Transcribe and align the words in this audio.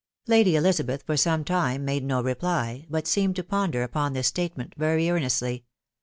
Lady 0.25 0.55
Elizabeth 0.55 1.03
for 1.03 1.15
some 1.15 1.43
time 1.43 1.85
made 1.85 2.03
no 2.03 2.23
reply, 2.23 2.87
but 2.89 3.05
seemed 3.05 3.35
to 3.35 3.43
ponder 3.43 3.83
upon 3.83 4.13
this 4.13 4.25
statement 4.25 4.73
very 4.75 5.07
earnestly. 5.11 5.63